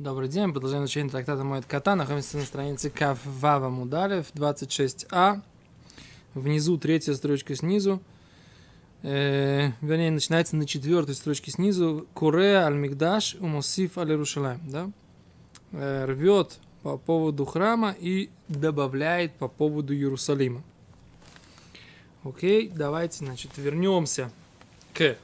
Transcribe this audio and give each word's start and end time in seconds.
Добрый 0.00 0.30
день, 0.30 0.50
продолжаем 0.50 0.84
изучение 0.84 1.10
трактата 1.10 1.44
Моет 1.44 1.66
Кота. 1.66 1.94
Находимся 1.94 2.38
на 2.38 2.44
странице 2.44 2.88
Кав 2.88 3.18
Вава 3.22 3.68
Мудалев, 3.68 4.32
26а. 4.32 5.42
Внизу 6.32 6.78
третья 6.78 7.12
строчка 7.12 7.54
снизу. 7.54 8.00
Э, 9.02 9.72
вернее, 9.82 10.10
начинается 10.10 10.56
на 10.56 10.64
четвертой 10.64 11.14
строчке 11.14 11.50
снизу. 11.50 12.06
Курея 12.14 12.64
аль-Мигдаш 12.64 13.34
умусиф 13.40 13.98
аль-Рушалайм. 13.98 14.62
Да? 14.70 14.90
Э, 15.72 16.06
рвет 16.06 16.58
по 16.82 16.96
поводу 16.96 17.44
храма 17.44 17.94
и 18.00 18.30
добавляет 18.48 19.34
по 19.34 19.48
поводу 19.48 19.94
Иерусалима. 19.94 20.62
Окей, 22.24 22.72
давайте, 22.74 23.18
значит, 23.18 23.50
вернемся 23.58 24.32
к 24.94 25.18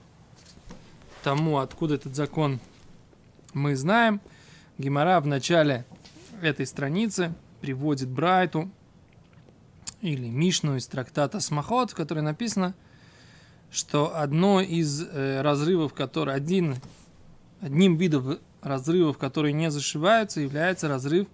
тому, 1.22 1.61
откуда 1.61 1.95
этот 1.95 2.14
закон 2.14 2.61
мы 3.54 3.74
знаем– 3.74 4.20
Гимара 4.79 5.20
в 5.20 5.27
начале 5.27 5.86
этой 6.43 6.66
страницы 6.66 7.32
приводит 7.62 8.08
Брайту 8.08 8.71
или 10.03 10.29
Мишну 10.29 10.76
из 10.76 10.86
трактата 10.86 11.40
Смахот, 11.40 11.93
в 11.93 11.94
которой 11.94 12.21
написано, 12.21 12.75
что 13.70 14.14
одно 14.18 14.61
из 14.61 15.03
э, 15.03 15.40
разрывов, 15.40 15.94
который 15.94 16.34
один, 16.34 16.76
одним 17.62 17.96
видом 17.96 18.39
разрывов, 18.61 19.17
которые 19.17 19.54
не 19.54 19.70
зашиваются, 19.70 20.43
является 20.43 20.89
разрыв 20.89 21.26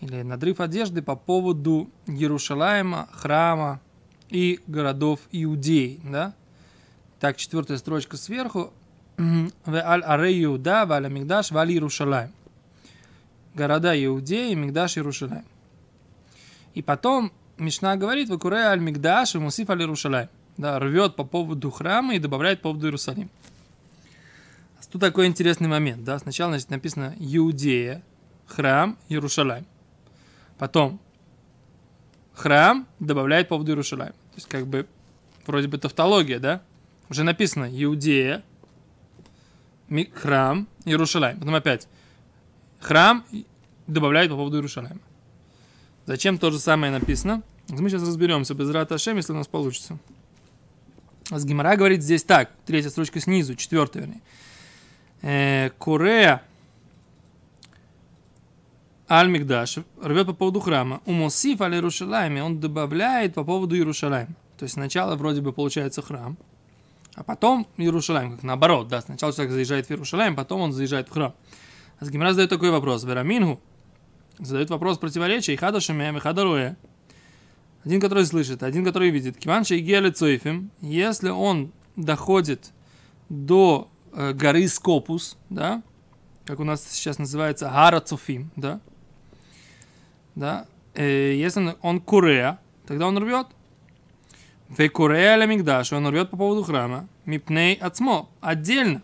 или 0.00 0.22
надрыв 0.22 0.60
одежды 0.60 1.02
по 1.02 1.16
поводу 1.16 1.90
Иерушалаема, 2.06 3.10
храма 3.12 3.82
и 4.30 4.60
городов 4.66 5.20
Иудеи. 5.30 6.00
Да? 6.04 6.34
Так, 7.18 7.36
четвертая 7.36 7.76
строчка 7.76 8.16
сверху. 8.16 8.72
Аль 9.66 10.02
Аре 10.02 10.44
Иуда, 10.44 10.86
Валя 10.86 11.08
Мигдаш, 11.08 11.50
Вали 11.50 11.74
Иерушалаем. 11.74 12.32
Города 13.54 13.92
Иудеи, 14.04 14.54
Мигдаш 14.54 14.96
и 14.96 15.00
Рушалаем. 15.00 15.44
И 16.74 16.82
потом 16.82 17.32
Мишна 17.58 17.96
говорит, 17.96 18.28
Вакуре 18.28 18.58
Аль 18.58 18.80
Мигдаш 18.80 19.34
и 19.34 19.38
Мусиф 19.38 19.68
Аль 19.70 19.80
Иерушалаем. 19.80 20.28
Да, 20.56 20.78
рвет 20.78 21.16
по 21.16 21.24
поводу 21.24 21.70
храма 21.70 22.14
и 22.14 22.18
добавляет 22.18 22.60
по 22.60 22.70
поводу 22.70 22.86
Иерусалима. 22.86 23.30
Тут 24.90 25.00
такой 25.00 25.26
интересный 25.26 25.68
момент. 25.68 26.02
Да? 26.02 26.18
Сначала 26.18 26.50
значит, 26.50 26.70
написано 26.70 27.14
Иудея, 27.18 28.02
храм, 28.46 28.98
Иерушалаем. 29.08 29.64
Потом 30.58 31.00
храм 32.34 32.86
добавляет 32.98 33.48
по 33.48 33.54
поводу 33.54 33.72
Иерушалаем. 33.72 34.12
То 34.12 34.36
есть 34.36 34.48
как 34.48 34.66
бы 34.66 34.86
вроде 35.46 35.68
бы 35.68 35.78
тавтология, 35.78 36.40
да? 36.40 36.62
Уже 37.08 37.22
написано 37.22 37.68
Иудея, 37.70 38.42
храм, 40.14 40.68
Иерушалаем. 40.84 41.38
Потом 41.38 41.54
опять 41.54 41.88
храм 42.78 43.24
добавляет 43.86 44.30
по 44.30 44.36
поводу 44.36 44.56
Иерушалайма. 44.56 45.00
Зачем 46.06 46.38
то 46.38 46.50
же 46.50 46.58
самое 46.58 46.92
написано? 46.92 47.42
Мы 47.68 47.88
сейчас 47.88 48.02
разберемся 48.02 48.54
без 48.54 48.70
Рата 48.70 48.96
Ашем, 48.96 49.16
если 49.16 49.32
у 49.32 49.36
нас 49.36 49.46
получится. 49.46 49.98
С 51.30 51.44
Гимара 51.44 51.76
говорит 51.76 52.02
здесь 52.02 52.24
так, 52.24 52.50
третья 52.66 52.90
строчка 52.90 53.20
снизу, 53.20 53.54
четвертая, 53.54 54.02
вернее. 54.02 54.22
Э, 55.22 55.70
Корея 55.78 56.42
Аль-Мигдаш 59.08 59.78
рвет 60.02 60.26
по 60.26 60.32
поводу 60.32 60.60
храма. 60.60 61.00
У 61.04 61.12
Мосиф 61.12 61.60
аль 61.60 61.74
Иерушалайме 61.74 62.42
он 62.42 62.58
добавляет 62.58 63.34
по 63.34 63.44
поводу 63.44 63.76
Иерушалайма. 63.76 64.34
То 64.56 64.64
есть 64.64 64.74
сначала 64.74 65.16
вроде 65.16 65.40
бы 65.40 65.52
получается 65.52 66.02
храм, 66.02 66.36
а 67.14 67.24
потом 67.24 67.66
Иерушалайм, 67.76 68.36
как 68.36 68.42
наоборот, 68.42 68.88
да, 68.88 69.00
сначала 69.00 69.32
человек 69.32 69.52
заезжает 69.52 69.86
в 69.86 69.90
Иерушалайм, 69.90 70.36
потом 70.36 70.60
он 70.60 70.72
заезжает 70.72 71.08
в 71.08 71.12
храм. 71.12 71.34
А 71.98 72.06
Гимара 72.06 72.30
задает 72.30 72.50
такой 72.50 72.70
вопрос. 72.70 73.04
Верамингу 73.04 73.60
задает 74.38 74.70
вопрос 74.70 74.98
противоречия. 74.98 75.52
И 75.52 75.56
хада 75.56 75.80
шемеем, 75.80 76.16
и 76.16 76.20
хада 76.20 76.44
роя. 76.44 76.76
Один, 77.84 78.00
который 78.00 78.24
слышит, 78.24 78.62
один, 78.62 78.84
который 78.84 79.10
видит. 79.10 79.36
Киван 79.36 79.64
шейгеле 79.64 80.10
цойфим. 80.10 80.70
Если 80.80 81.28
он 81.28 81.72
доходит 81.96 82.72
до 83.28 83.88
э, 84.12 84.32
горы 84.32 84.66
Скопус, 84.68 85.36
да, 85.50 85.82
как 86.44 86.60
у 86.60 86.64
нас 86.64 86.86
сейчас 86.88 87.18
называется 87.18 87.68
Гара 87.68 88.00
Цуфим, 88.00 88.50
да, 88.56 88.80
да, 90.34 90.66
э, 90.94 91.34
если 91.34 91.60
он, 91.60 91.76
он 91.82 92.00
курея, 92.00 92.58
тогда 92.86 93.06
он 93.06 93.18
рвет. 93.18 93.46
Векурея 94.70 95.34
лемигдаш, 95.36 95.92
он 95.92 96.06
рвет 96.06 96.30
по 96.30 96.36
поводу 96.36 96.62
храма. 96.62 97.08
Мипней 97.26 97.74
ацмо, 97.74 98.30
отдельно. 98.40 99.02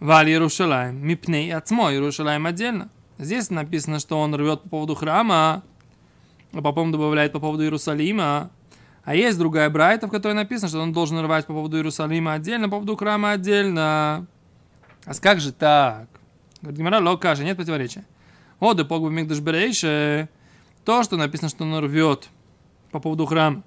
Валь 0.00 0.28
Иерушалаем, 0.28 0.96
Мипней 0.96 1.54
Ацмо, 1.54 1.92
Иерушалаем 1.92 2.44
отдельно. 2.44 2.90
Здесь 3.18 3.50
написано, 3.50 4.00
что 4.00 4.18
он 4.20 4.34
рвет 4.34 4.62
по 4.62 4.68
поводу 4.68 4.94
храма, 4.94 5.62
а 6.52 6.60
потом 6.60 6.92
добавляет 6.92 7.32
по 7.32 7.40
поводу 7.40 7.62
Иерусалима. 7.62 8.50
А 9.04 9.14
есть 9.14 9.38
другая 9.38 9.70
брайта, 9.70 10.08
в 10.08 10.10
которой 10.10 10.34
написано, 10.34 10.68
что 10.68 10.80
он 10.80 10.92
должен 10.92 11.20
рвать 11.20 11.46
по 11.46 11.54
поводу 11.54 11.76
Иерусалима 11.76 12.34
отдельно, 12.34 12.68
по 12.68 12.76
поводу 12.76 12.96
храма 12.96 13.30
отдельно. 13.30 14.26
А 15.06 15.14
как 15.20 15.40
же 15.40 15.52
так? 15.52 16.08
Говорит, 16.60 16.78
Гимара, 16.78 17.00
локажа, 17.00 17.44
нет 17.44 17.56
противоречия. 17.56 18.04
О, 18.60 18.74
да 18.74 18.84
погбу 18.84 19.08
мигдаш. 19.08 19.38
То, 20.84 21.02
что 21.02 21.16
написано, 21.16 21.48
что 21.48 21.64
он 21.64 21.78
рвет 21.78 22.28
по 22.90 22.98
поводу 22.98 23.24
храма 23.24 23.62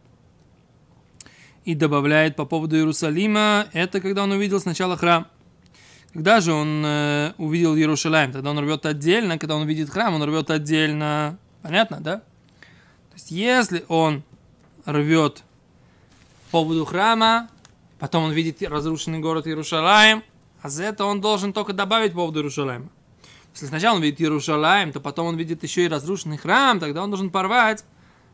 и 1.66 1.74
добавляет 1.74 2.36
по 2.36 2.46
поводу 2.46 2.78
Иерусалима, 2.78 3.66
это 3.74 4.00
когда 4.00 4.24
он 4.24 4.32
увидел 4.32 4.60
сначала 4.60 4.96
храм. 4.96 5.28
Когда 6.14 6.40
же 6.40 6.54
он 6.54 6.84
э, 6.86 7.34
увидел 7.38 7.76
Иерусалим? 7.76 8.32
Тогда 8.32 8.52
он 8.52 8.60
рвет 8.60 8.86
отдельно, 8.86 9.38
когда 9.38 9.56
он 9.56 9.64
увидит 9.64 9.90
храм, 9.90 10.14
он 10.14 10.24
рвет 10.24 10.50
отдельно. 10.52 11.38
Понятно, 11.64 12.00
да? 12.00 12.18
То 12.18 13.16
есть, 13.16 13.32
если 13.32 13.84
он 13.88 14.24
рвет 14.86 15.44
по 16.52 16.60
поводу 16.60 16.86
храма, 16.86 17.50
потом 18.00 18.26
он 18.26 18.32
видит 18.32 18.62
разрушенный 18.62 19.20
город 19.20 19.48
Иерусалим, 19.48 20.24
а 20.62 20.70
за 20.70 20.84
это 20.84 21.04
он 21.06 21.20
должен 21.20 21.52
только 21.52 21.74
добавить 21.74 22.12
по 22.12 22.20
поводу 22.20 22.40
Иерусалима. 22.40 22.90
Если 23.54 23.66
сначала 23.66 23.96
он 23.96 24.04
видит 24.04 24.22
Иерусалим, 24.22 24.92
то 24.94 25.00
потом 25.00 25.28
он 25.28 25.36
видит 25.36 25.64
еще 25.64 25.86
и 25.86 25.88
разрушенный 25.88 26.38
храм, 26.38 26.80
тогда 26.80 27.04
он 27.04 27.10
должен 27.10 27.32
порвать 27.32 27.84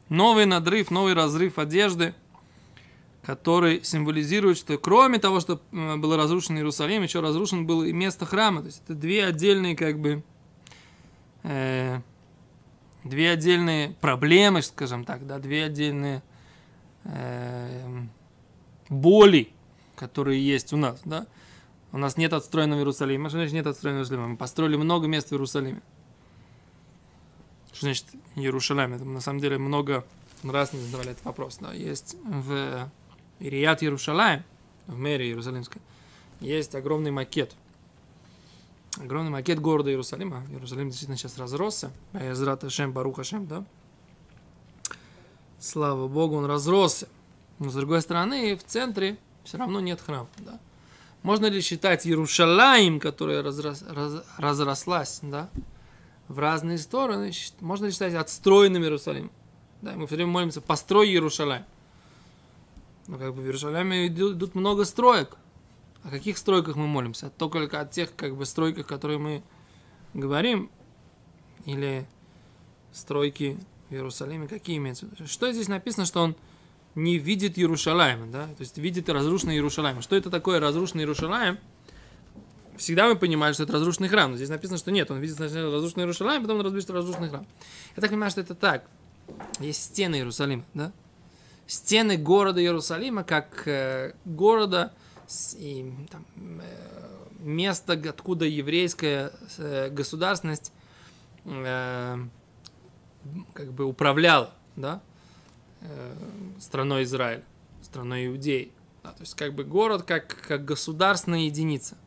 новый 0.10 0.46
надрыв, 0.46 0.92
новый 0.92 1.14
разрыв 1.14 1.58
одежды– 1.58 2.14
который 3.24 3.84
символизирует, 3.84 4.58
что 4.58 4.78
кроме 4.78 5.20
того, 5.20 5.40
что 5.40 5.62
был 5.72 6.16
разрушен 6.16 6.58
Иерусалим, 6.58 7.04
еще 7.04 7.20
разрушен 7.20 7.68
был 7.68 7.84
и 7.84 7.94
место 7.94 8.26
храма. 8.26 8.62
То 8.62 8.68
есть 8.68 8.82
это 8.84 8.96
две 8.96 9.26
отдельные, 9.26 9.76
как 9.76 10.00
бы, 10.00 10.24
э, 11.44 12.00
две 13.04 13.30
отдельные 13.30 13.92
проблемы, 14.02 14.62
скажем 14.62 15.06
так, 15.06 15.28
да, 15.28 15.38
две 15.38 15.66
отдельные 15.66 16.24
э, 17.04 18.02
боли, 18.90 19.50
которые 19.96 20.46
есть 20.46 20.74
у 20.74 20.78
нас, 20.78 21.02
да. 21.06 21.28
У 21.92 21.98
нас 21.98 22.16
нет 22.18 22.32
отстроенного 22.34 22.80
Иерусалима. 22.80 23.30
Что 23.30 23.38
значит 23.38 23.54
нет 23.54 23.68
отстроенного 23.68 24.00
Иерусалима? 24.04 24.28
Мы 24.30 24.38
построили 24.38 24.78
много 24.78 25.08
мест 25.08 25.28
в 25.28 25.34
Иерусалиме. 25.34 25.82
Что 27.74 27.82
значит 27.82 28.06
Иерусалим? 28.36 28.94
Это 28.94 29.04
на 29.04 29.20
самом 29.20 29.42
деле 29.42 29.58
много 29.58 30.06
раз 30.44 30.72
не 30.72 30.80
задавали 30.80 31.12
этот 31.12 31.26
вопрос. 31.26 31.58
Да. 31.60 31.74
Есть 31.74 32.16
в 32.24 32.90
Ирият 33.42 33.82
Иерушалаем, 33.82 34.44
в 34.88 34.96
мэрии 34.96 35.28
Иерусалимской, 35.28 35.82
есть 36.40 36.76
огромный 36.76 37.12
макет. 37.12 37.54
Огромный 38.98 39.32
макет 39.32 39.60
города 39.60 39.90
Иерусалима. 39.90 40.46
Иерусалим 40.50 40.90
действительно 40.90 41.18
сейчас 41.18 41.38
разросся. 41.38 41.92
Эзрат 42.14 42.64
Ашем, 42.64 42.92
Барух 42.92 43.20
Ашем, 43.20 43.48
да? 43.48 43.66
Слава 45.60 46.08
Богу, 46.08 46.36
он 46.36 46.46
разросся. 46.46 47.08
Но 47.60 47.70
с 47.70 47.74
другой 47.74 48.02
стороны, 48.02 48.56
в 48.56 48.64
центре 48.64 49.18
все 49.44 49.58
равно 49.58 49.80
нет 49.80 50.02
храма, 50.02 50.28
да? 50.38 50.60
Можно 51.24 51.48
ли 51.48 51.62
считать 51.62 52.06
Иерушалаем, 52.06 53.00
которая 53.00 53.44
разрос, 53.44 53.84
раз, 53.88 54.24
разрослась, 54.38 55.20
да, 55.22 55.50
в 56.28 56.40
разные 56.40 56.80
стороны, 56.80 57.32
можно 57.60 57.86
ли 57.86 57.92
считать 57.92 58.16
отстроенным 58.16 58.82
Иерусалимом? 58.82 59.32
Да, 59.82 59.94
мы 59.94 60.08
все 60.08 60.16
время 60.16 60.32
молимся, 60.32 60.62
построй 60.62 61.10
Иерушалаем. 61.10 61.66
Ну, 63.08 63.18
как 63.18 63.36
бы 63.36 63.42
в 63.42 63.46
Иерусалиме 63.46 64.08
идут, 64.08 64.56
много 64.56 64.86
строек. 64.86 65.38
О 66.04 66.10
каких 66.10 66.38
стройках 66.38 66.76
мы 66.76 66.88
молимся? 66.88 67.30
Только 67.30 67.60
о 67.80 67.86
тех, 67.86 68.16
как 68.16 68.36
бы, 68.36 68.46
стройках, 68.46 68.88
которые 68.88 69.20
мы 69.20 69.44
говорим, 70.14 70.70
или 71.66 72.08
стройки 72.92 73.60
в 73.90 73.94
Иерусалиме, 73.94 74.48
какие 74.48 74.78
имеются? 74.78 75.08
Что 75.28 75.52
здесь 75.52 75.68
написано, 75.68 76.06
что 76.06 76.22
он 76.22 76.36
не 76.96 77.18
видит 77.18 77.58
Иерусалима, 77.58 78.28
да? 78.28 78.48
То 78.48 78.62
есть 78.62 78.78
видит 78.78 79.10
разрушенный 79.10 79.56
Иерусалим. 79.56 80.02
Что 80.02 80.16
это 80.16 80.30
такое 80.30 80.60
разрушенный 80.60 81.04
Иерусалим? 81.04 81.58
Всегда 82.78 83.08
мы 83.08 83.16
понимали, 83.16 83.54
что 83.54 83.64
это 83.64 83.74
разрушенный 83.74 84.10
храм. 84.10 84.32
Но 84.32 84.38
здесь 84.38 84.50
написано, 84.50 84.78
что 84.78 84.92
нет. 84.92 85.12
Он 85.12 85.20
видит 85.20 85.36
сначала 85.36 85.74
разрушенный 85.74 86.04
Иерусалим, 86.04 86.42
потом 86.42 86.60
он 86.60 86.66
разбит 86.66 86.90
разрушенный 86.90 87.30
храм. 87.30 87.46
Я 87.96 88.02
так 88.02 88.10
понимаю, 88.10 88.32
что 88.32 88.42
это 88.42 88.56
так. 88.56 88.90
Есть 89.60 89.84
стены 89.84 90.16
Иерусалима, 90.16 90.66
да? 90.74 90.92
Стены 91.68 92.18
города 92.18 92.62
Иерусалима 92.62 93.24
как 93.24 93.68
э, 93.68 94.14
города 94.26 94.94
с, 95.28 95.56
и, 95.56 95.94
там, 96.10 96.26
э, 96.36 97.12
место, 97.40 97.94
откуда 97.94 98.46
еврейская 98.46 99.32
э, 99.58 99.90
государственность 99.90 100.74
э, 101.46 102.18
как 103.54 103.74
бы 103.74 103.86
управляла, 103.86 104.54
да, 104.76 105.02
э, 105.82 106.16
страной 106.60 107.04
Израиль, 107.04 107.44
страной 107.82 108.28
Иудеи. 108.28 108.72
Да, 109.04 109.12
то 109.12 109.22
есть 109.22 109.36
как 109.36 109.54
бы 109.56 109.64
город 109.64 110.04
как, 110.04 110.28
как 110.48 110.64
государственная 110.64 111.42
единица. 111.42 111.98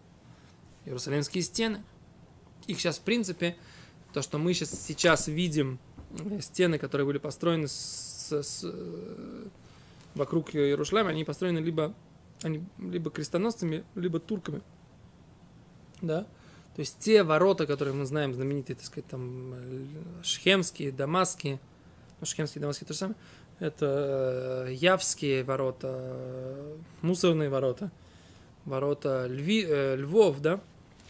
Иерусалимские 0.84 1.42
стены. 1.42 1.82
Их 2.66 2.78
сейчас, 2.78 2.98
в 2.98 3.02
принципе, 3.02 3.56
то, 4.12 4.22
что 4.22 4.38
мы 4.38 4.54
сейчас, 4.54 4.70
сейчас 4.70 5.26
видим, 5.26 5.78
э, 6.10 6.40
стены, 6.40 6.78
которые 6.78 7.06
были 7.06 7.18
построены 7.18 7.68
с, 7.68 7.74
с, 8.32 8.60
э, 8.64 9.44
вокруг 10.14 10.54
Иерусалима, 10.54 11.10
они 11.10 11.24
построены 11.24 11.58
либо, 11.58 11.94
они, 12.42 12.62
либо 12.78 13.10
крестоносцами, 13.10 13.84
либо 13.94 14.20
турками. 14.20 14.62
Да? 16.00 16.26
То 16.74 16.80
есть 16.80 16.98
те 16.98 17.22
ворота, 17.22 17.66
которые 17.66 17.94
мы 17.94 18.04
знаем, 18.04 18.34
знаменитые, 18.34 18.76
так 18.76 18.84
сказать, 18.84 19.06
там, 19.06 19.54
э, 19.54 19.86
шхемские, 20.22 20.92
дамасские, 20.92 21.60
ну, 22.20 22.26
шхемские, 22.26 22.60
дамасские 22.60 22.86
то 22.86 22.94
же 22.94 22.98
самое, 22.98 23.16
это 23.60 24.68
явские 24.70 25.44
ворота, 25.44 26.76
мусорные 27.02 27.48
ворота, 27.48 27.92
ворота 28.64 29.26
Льви, 29.28 29.64
э, 29.66 29.96
Львов, 29.96 30.40
да, 30.40 30.60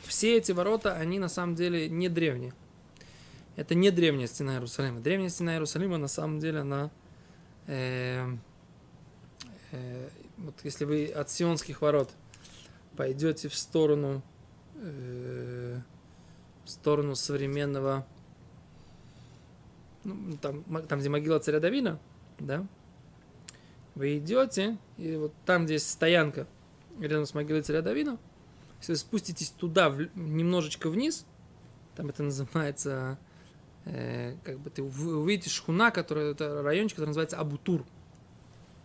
все 0.03 0.37
эти 0.37 0.53
ворота, 0.53 0.95
они 0.97 1.19
на 1.19 1.29
самом 1.29 1.55
деле 1.55 1.89
не 1.89 2.09
древние. 2.09 2.53
Это 3.57 3.75
не 3.75 3.91
древняя 3.91 4.27
стена 4.27 4.55
Иерусалима. 4.55 5.01
Древняя 5.01 5.31
стена 5.31 5.55
Иерусалима 5.55 5.97
на 5.97 6.09
самом 6.09 6.41
деле 6.41 6.61
она 6.61 6.91
э, 7.67 8.27
э, 9.73 10.09
вот 10.39 10.55
если 10.65 10.85
вы 10.85 11.07
от 11.07 11.31
Сионских 11.31 11.83
ворот 11.83 12.11
пойдете 12.97 13.49
в 13.49 13.55
сторону 13.55 14.23
э, 14.77 15.81
в 16.65 16.71
сторону 16.71 17.15
современного 17.15 18.07
ну, 20.05 20.37
там, 20.37 20.63
там, 20.87 21.01
где 21.01 21.09
могила 21.09 21.39
царя 21.39 21.61
Давина, 21.61 21.99
да, 22.39 22.67
вы 23.95 24.19
идете, 24.19 24.77
и 24.99 25.17
вот 25.17 25.33
там, 25.47 25.65
где 25.65 25.75
есть 25.75 25.91
стоянка 25.91 26.47
рядом 27.01 27.27
с 27.27 27.35
могилой 27.35 27.63
царя 27.63 27.81
Давина, 27.81 28.19
если 28.81 28.93
вы 28.93 28.99
спуститесь 28.99 29.51
туда, 29.51 29.89
в, 29.89 30.09
немножечко 30.15 30.91
вниз, 30.91 31.25
там 31.97 32.09
это 32.09 32.23
называется 32.23 33.19
э, 33.85 34.37
как 34.45 34.59
бы 34.59 34.71
ты 34.71 34.83
увидите 34.83 35.51
шхуна, 35.51 35.91
который, 35.91 36.33
это 36.33 36.63
райончик, 36.63 36.97
который 36.97 37.09
называется 37.09 37.39
Абутур. 37.39 37.85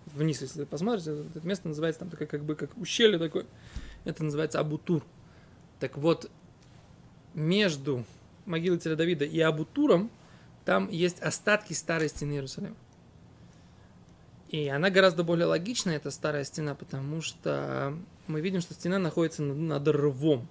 Вниз, 0.08 0.42
если 0.42 0.62
вы 0.62 0.66
посмотрите, 0.66 1.12
это 1.36 1.46
место 1.46 1.68
называется 1.68 2.00
там 2.00 2.10
такое, 2.10 2.28
как 2.28 2.44
бы, 2.44 2.56
как 2.56 2.76
ущелье 2.78 3.20
такое. 3.20 3.46
Это 4.06 4.24
называется 4.24 4.60
Абутур. 4.60 5.04
Так 5.80 5.98
вот, 5.98 6.30
между 7.34 8.06
могилой 8.46 8.80
царя 8.80 8.96
Давида 8.96 9.26
и 9.26 9.40
Абутуром 9.40 10.10
там 10.66 10.90
есть 10.90 11.22
остатки 11.22 11.74
старой 11.74 12.10
стены 12.10 12.34
Иерусалима. 12.34 12.76
И 14.50 14.68
она 14.68 14.90
гораздо 14.90 15.24
более 15.24 15.46
логичная, 15.46 15.98
эта 15.98 16.10
старая 16.10 16.44
стена, 16.44 16.74
потому 16.74 17.22
что 17.22 17.96
мы 18.26 18.42
видим, 18.42 18.62
что 18.62 18.74
стена 18.74 18.98
находится 18.98 19.44
над 19.44 19.88
рвом. 19.88 20.48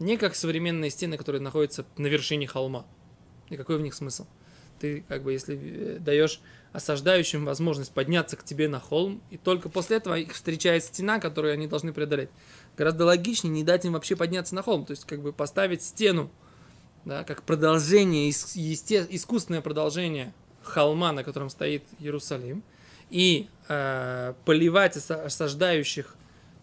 Не 0.00 0.16
как 0.16 0.34
современные 0.34 0.90
стены, 0.90 1.16
которые 1.16 1.40
находятся 1.40 1.84
на 1.96 2.08
вершине 2.08 2.48
холма. 2.48 2.84
И 3.50 3.56
какой 3.56 3.78
в 3.78 3.80
них 3.80 3.94
смысл? 3.94 4.26
Ты, 4.80 5.04
как 5.08 5.22
бы, 5.22 5.32
если 5.32 5.58
э, 5.58 5.98
даешь 5.98 6.40
осаждающим 6.72 7.44
возможность 7.44 7.92
подняться 7.92 8.36
к 8.36 8.44
тебе 8.44 8.68
на 8.68 8.80
холм, 8.80 9.22
и 9.30 9.36
только 9.36 9.68
после 9.68 9.98
этого 9.98 10.16
их 10.18 10.32
встречает 10.32 10.82
стена, 10.82 11.20
которую 11.20 11.52
они 11.52 11.68
должны 11.68 11.92
преодолеть. 11.92 12.30
Гораздо 12.76 13.04
логичнее 13.04 13.52
не 13.52 13.62
дать 13.62 13.84
им 13.84 13.92
вообще 13.92 14.16
подняться 14.16 14.56
на 14.56 14.62
холм, 14.62 14.84
то 14.84 14.90
есть 14.90 15.04
как 15.04 15.22
бы 15.22 15.32
поставить 15.32 15.82
стену, 15.82 16.30
да, 17.04 17.22
как 17.22 17.44
продолжение, 17.44 18.26
есте, 18.26 19.06
искусственное 19.08 19.60
продолжение 19.60 20.34
холма, 20.62 21.12
на 21.12 21.22
котором 21.22 21.48
стоит 21.48 21.84
Иерусалим, 22.00 22.64
и 23.10 23.48
э, 23.68 24.34
поливать 24.44 24.96
осаждающих 24.96 26.16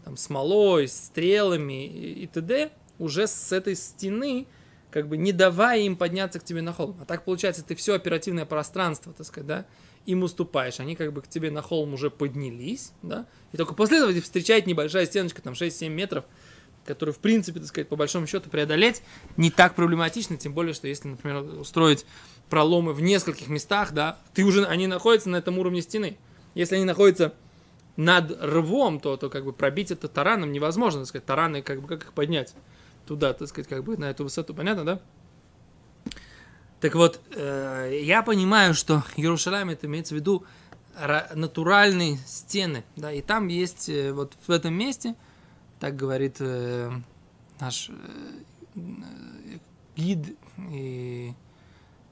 там, 0.03 0.17
смолой, 0.17 0.87
стрелами 0.87 1.85
и, 1.85 2.23
и 2.23 2.27
т.д. 2.27 2.71
уже 2.99 3.27
с 3.27 3.51
этой 3.51 3.75
стены, 3.75 4.45
как 4.91 5.07
бы 5.07 5.17
не 5.17 5.31
давая 5.31 5.79
им 5.79 5.95
подняться 5.95 6.39
к 6.39 6.43
тебе 6.43 6.61
на 6.61 6.73
холм. 6.73 6.97
А 7.01 7.05
так 7.05 7.23
получается, 7.23 7.63
ты 7.63 7.75
все 7.75 7.95
оперативное 7.95 8.45
пространство, 8.45 9.13
так 9.13 9.25
сказать, 9.25 9.47
да, 9.47 9.65
им 10.05 10.23
уступаешь. 10.23 10.79
Они 10.79 10.95
как 10.95 11.13
бы 11.13 11.21
к 11.21 11.27
тебе 11.27 11.49
на 11.49 11.61
холм 11.61 11.93
уже 11.93 12.09
поднялись, 12.09 12.91
да, 13.01 13.25
и 13.53 13.57
только 13.57 13.73
после 13.73 13.97
этого 13.97 14.19
встречает 14.21 14.67
небольшая 14.67 15.05
стеночка, 15.05 15.41
там 15.41 15.53
6-7 15.53 15.89
метров, 15.89 16.25
которую, 16.85 17.13
в 17.15 17.19
принципе, 17.19 17.59
так 17.59 17.69
сказать, 17.69 17.87
по 17.87 17.95
большому 17.95 18.27
счету 18.27 18.49
преодолеть 18.49 19.01
не 19.37 19.49
так 19.49 19.75
проблематично, 19.75 20.37
тем 20.37 20.53
более, 20.53 20.73
что 20.73 20.87
если, 20.87 21.07
например, 21.07 21.43
устроить 21.59 22.05
проломы 22.49 22.93
в 22.93 23.01
нескольких 23.01 23.47
местах, 23.47 23.93
да, 23.93 24.19
ты 24.33 24.43
уже, 24.43 24.65
они 24.65 24.87
находятся 24.87 25.29
на 25.29 25.37
этом 25.37 25.57
уровне 25.57 25.81
стены. 25.81 26.17
Если 26.53 26.75
они 26.75 26.85
находятся 26.85 27.33
над 27.95 28.35
рвом, 28.41 28.99
то, 28.99 29.15
то 29.15 29.29
как 29.29 29.45
бы 29.45 29.53
пробить 29.53 29.91
это 29.91 30.07
тараном 30.07 30.51
невозможно, 30.51 31.01
так 31.01 31.07
сказать, 31.07 31.25
тараны, 31.25 31.61
как 31.61 31.81
бы, 31.81 31.87
как 31.87 32.03
их 32.03 32.13
поднять? 32.13 32.55
Туда, 33.05 33.33
так 33.33 33.47
сказать, 33.47 33.67
как 33.67 33.83
бы 33.83 33.97
на 33.97 34.09
эту 34.09 34.23
высоту, 34.23 34.53
понятно, 34.53 34.85
да? 34.85 35.01
Так 36.79 36.95
вот, 36.95 37.21
э, 37.35 37.99
я 38.03 38.23
понимаю, 38.23 38.73
что 38.73 39.03
Иерусалим 39.15 39.69
это 39.69 39.87
имеется 39.87 40.15
в 40.15 40.17
виду 40.17 40.45
натуральные 41.33 42.17
стены, 42.25 42.83
да, 42.95 43.11
и 43.11 43.21
там 43.21 43.47
есть 43.47 43.87
э, 43.87 44.11
вот 44.11 44.35
в 44.45 44.51
этом 44.51 44.73
месте, 44.73 45.15
так 45.79 45.95
говорит 45.95 46.37
э, 46.39 46.91
наш 47.59 47.89
э, 47.89 49.59
гид 49.95 50.37
и 50.69 51.33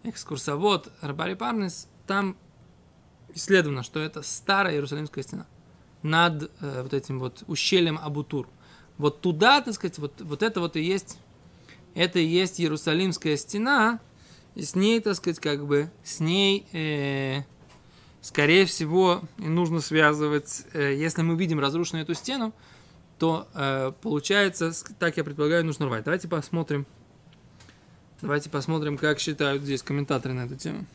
экскурсовод 0.03 0.91
Рабари 1.01 1.33
Парнес, 1.33 1.87
там 2.07 2.37
исследовано, 3.33 3.83
что 3.83 3.99
это 3.99 4.21
старая 4.21 4.75
Иерусалимская 4.75 5.23
стена 5.23 5.45
над 6.01 6.51
э, 6.61 6.81
вот 6.83 6.93
этим 6.93 7.19
вот 7.19 7.43
ущельем 7.47 7.99
Абутур. 8.01 8.47
Вот 8.99 9.21
туда, 9.21 9.61
так 9.61 9.73
сказать, 9.73 9.97
вот, 9.97 10.13
вот 10.19 10.43
это 10.43 10.59
вот 10.59 10.75
и 10.75 10.81
есть, 10.81 11.17
это 11.95 12.19
и 12.19 12.25
есть 12.25 12.59
Иерусалимская 12.59 13.37
стена, 13.37 14.01
и 14.55 14.61
с 14.61 14.75
ней, 14.75 14.99
так 14.99 15.15
сказать, 15.15 15.39
как 15.39 15.65
бы, 15.65 15.89
с 16.03 16.19
ней, 16.19 16.67
э, 16.73 17.43
скорее 18.21 18.65
всего, 18.65 19.21
и 19.37 19.47
нужно 19.47 19.79
связывать, 19.79 20.65
э, 20.73 20.95
если 20.95 21.21
мы 21.21 21.37
видим 21.37 21.61
разрушенную 21.61 22.03
эту 22.03 22.13
стену, 22.13 22.53
то 23.17 23.47
э, 23.53 23.93
получается, 24.01 24.73
так 24.99 25.15
я 25.15 25.23
предполагаю, 25.23 25.65
нужно 25.65 25.85
рвать. 25.85 26.03
Давайте 26.03 26.27
посмотрим, 26.27 26.85
давайте 28.21 28.49
посмотрим, 28.49 28.97
как 28.97 29.19
считают 29.19 29.63
здесь 29.63 29.81
комментаторы 29.81 30.33
на 30.33 30.41
эту 30.41 30.57
тему. 30.57 30.85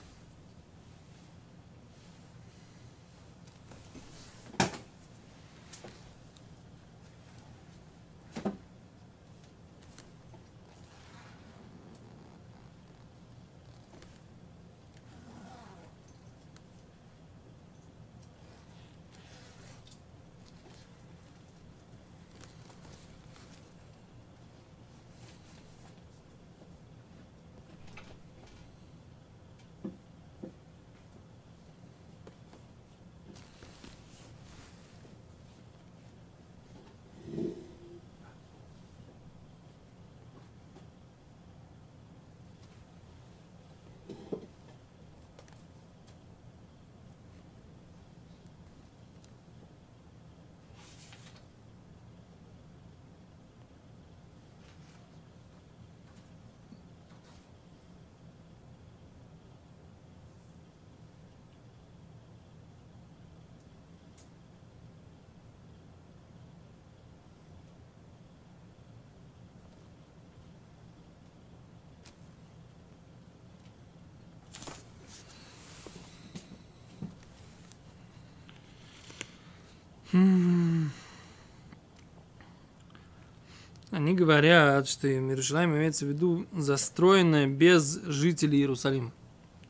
Они 83.90 84.14
говорят, 84.14 84.88
что 84.88 85.08
Иерусалим 85.08 85.76
имеется 85.76 86.06
в 86.06 86.08
виду 86.08 86.46
застроенное 86.52 87.48
без 87.48 88.00
жителей 88.04 88.60
Иерусалима. 88.60 89.12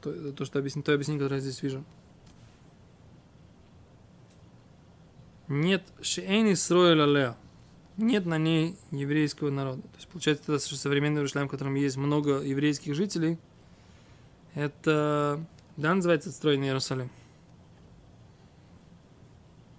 То, 0.02 0.32
то 0.32 0.44
что 0.44 0.58
объяснил, 0.58 0.82
то 0.82 0.92
объяснение, 0.92 1.22
которое 1.22 1.36
я 1.36 1.40
здесь 1.40 1.62
вижу. 1.62 1.82
Нет 5.48 5.82
Шейни 6.02 6.52
Исроэль 6.52 7.00
Алеа. 7.00 7.36
Нет 7.96 8.26
на 8.26 8.38
ней 8.38 8.76
еврейского 8.90 9.50
народа. 9.50 9.82
То 9.82 9.96
есть 9.96 10.08
получается, 10.08 10.46
тогда 10.46 10.58
современный 10.58 11.18
Иерусалим, 11.18 11.48
в 11.48 11.50
котором 11.50 11.74
есть 11.74 11.96
много 11.96 12.40
еврейских 12.40 12.94
жителей, 12.94 13.38
это, 14.54 15.42
да, 15.76 15.94
называется 15.94 16.28
отстроенный 16.30 16.66
Иерусалим. 16.66 17.08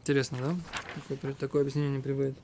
Интересно, 0.06 0.38
да? 0.38 0.56
Такое, 1.10 1.34
такое 1.34 1.62
объяснение 1.62 1.90
не 1.98 2.00
приводит. 2.00 2.38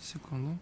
Секунду. 0.00 0.56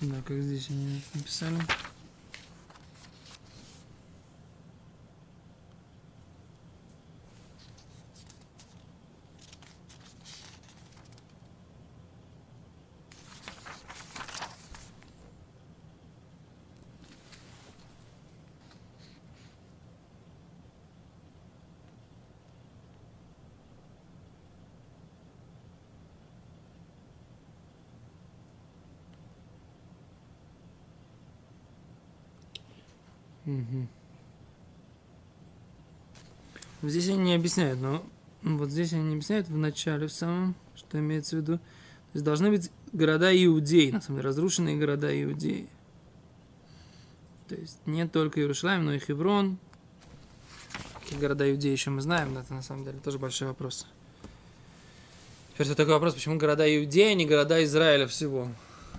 Да, 0.00 0.22
как 0.24 0.40
здесь 0.40 0.70
они 0.70 1.02
написали. 1.12 1.58
Угу. 33.48 33.88
Здесь 36.82 37.08
они 37.08 37.18
не 37.18 37.34
объясняют, 37.34 37.80
но 37.80 38.04
вот 38.42 38.70
здесь 38.70 38.92
они 38.92 39.04
не 39.04 39.14
объясняют 39.14 39.48
в 39.48 39.56
начале, 39.56 40.06
в 40.06 40.12
самом, 40.12 40.54
что 40.76 40.98
имеется 40.98 41.36
в 41.36 41.40
виду. 41.40 41.56
То 41.56 42.14
есть 42.14 42.24
должны 42.24 42.50
быть 42.50 42.70
города 42.92 43.32
Иудеи, 43.32 43.90
на 43.90 44.00
самом 44.00 44.18
деле, 44.18 44.28
разрушенные 44.28 44.76
города 44.76 45.10
Иудеи. 45.22 45.66
То 47.48 47.54
есть 47.54 47.78
не 47.86 48.06
только 48.06 48.40
Иерусалим, 48.40 48.84
но 48.84 48.92
и 48.92 48.98
Хеврон. 48.98 49.58
Какие 51.00 51.18
города 51.18 51.50
Иудеи 51.50 51.72
еще 51.72 51.88
мы 51.88 52.02
знаем, 52.02 52.34
но 52.34 52.40
это 52.40 52.52
на 52.52 52.62
самом 52.62 52.84
деле 52.84 52.98
тоже 52.98 53.18
большой 53.18 53.48
вопрос. 53.48 53.86
Теперь 55.54 55.74
такой 55.74 55.94
вопрос, 55.94 56.14
почему 56.14 56.36
города 56.36 56.64
Иудеи, 56.64 57.12
а 57.12 57.14
не 57.14 57.24
города 57.24 57.64
Израиля 57.64 58.06
всего? 58.06 58.48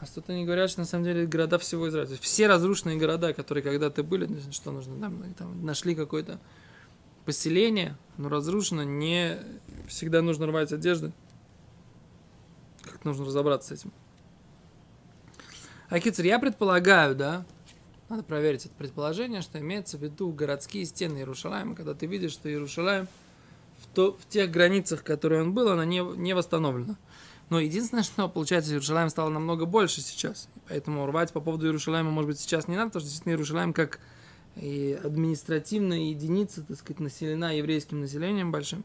А 0.01 0.05
что-то 0.05 0.31
они 0.31 0.45
говорят, 0.45 0.69
что 0.69 0.79
на 0.79 0.85
самом 0.85 1.03
деле 1.03 1.25
города 1.25 1.57
всего 1.59 1.89
Израиля. 1.89 2.17
Все 2.21 2.47
разрушенные 2.47 2.97
города, 2.97 3.33
которые 3.33 3.63
когда-то 3.63 4.03
были, 4.03 4.29
что 4.51 4.71
нужно, 4.71 4.99
там, 4.99 5.33
там 5.33 5.65
нашли 5.65 5.93
какое-то 5.93 6.39
поселение, 7.25 7.97
но 8.17 8.29
разрушено, 8.29 8.83
не 8.83 9.37
всегда 9.87 10.21
нужно 10.21 10.47
рвать 10.47 10.71
одежды. 10.71 11.11
Как 12.83 13.03
нужно 13.03 13.25
разобраться 13.25 13.75
с 13.75 13.79
этим. 13.79 13.91
Акицер, 15.89 16.25
я 16.25 16.39
предполагаю, 16.39 17.15
да, 17.15 17.45
надо 18.09 18.23
проверить 18.23 18.65
это 18.65 18.75
предположение, 18.75 19.41
что 19.41 19.59
имеется 19.59 19.97
в 19.97 20.03
виду 20.03 20.31
городские 20.31 20.85
стены 20.85 21.17
Иерушалайма, 21.17 21.75
когда 21.75 21.93
ты 21.93 22.05
видишь, 22.05 22.31
что 22.31 22.49
Иерушалайм 22.49 23.07
в, 23.79 23.87
то, 23.93 24.13
в 24.13 24.27
тех 24.27 24.49
границах, 24.49 25.03
которые 25.03 25.43
он 25.43 25.53
был, 25.53 25.69
она 25.69 25.85
не, 25.85 25.99
не 25.99 26.33
восстановлена. 26.33 26.97
Но 27.49 27.59
единственное, 27.59 28.03
что 28.03 28.27
получается, 28.29 28.71
Иерусалим 28.71 29.09
стало 29.09 29.29
намного 29.29 29.65
больше 29.65 30.01
сейчас. 30.01 30.49
Поэтому 30.67 31.05
рвать 31.05 31.33
по 31.33 31.41
поводу 31.41 31.65
Иерусалима, 31.65 32.11
может 32.11 32.29
быть, 32.29 32.39
сейчас 32.39 32.67
не 32.67 32.75
надо, 32.75 32.89
потому 32.89 33.01
что 33.01 33.09
действительно 33.09 33.33
Иерусалим 33.33 33.73
как 33.73 33.99
и 34.55 34.99
административная 35.03 35.99
единица, 35.99 36.63
так 36.63 36.77
сказать, 36.77 36.99
населена 36.99 37.55
еврейским 37.55 38.01
населением 38.01 38.51
большим. 38.51 38.83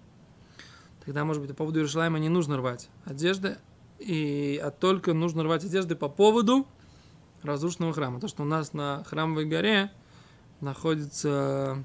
Тогда, 1.04 1.25
может 1.25 1.42
быть, 1.42 1.50
по 1.50 1.56
поводу 1.56 1.80
Иерусалима 1.80 2.18
не 2.18 2.28
нужно 2.28 2.56
рвать 2.56 2.88
одежды, 3.04 3.59
и, 3.99 4.61
а 4.62 4.71
только 4.71 5.14
нужно 5.14 5.42
рвать 5.42 5.64
одежды 5.64 5.97
по 5.97 6.09
поводу 6.09 6.66
разрушенного 7.42 7.92
храма. 7.92 8.21
То, 8.21 8.28
что 8.28 8.42
у 8.42 8.47
нас 8.47 8.73
на 8.73 9.04
храмовой 9.04 9.44
горе 9.44 9.90
находится... 10.61 11.85